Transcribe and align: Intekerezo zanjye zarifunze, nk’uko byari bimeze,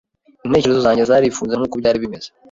Intekerezo 0.45 0.79
zanjye 0.85 1.03
zarifunze, 1.09 1.53
nk’uko 1.55 1.75
byari 1.81 1.97
bimeze, 2.03 2.27